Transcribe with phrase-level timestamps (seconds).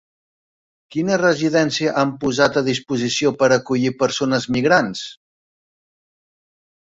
[0.93, 5.03] Quina residència han posat a disposició per acollir persones migrants?